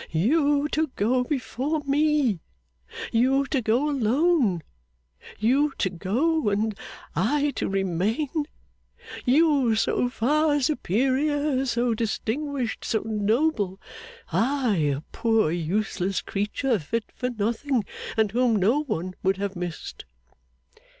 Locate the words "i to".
7.15-7.69